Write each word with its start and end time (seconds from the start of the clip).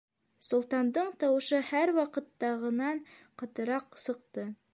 —Солтандың 0.45 1.11
тауышы 1.23 1.59
һәр 1.67 1.93
ваҡыттағынан 1.99 3.05
ҡатыраҡ 3.45 4.03
сыҡты. 4.07 4.53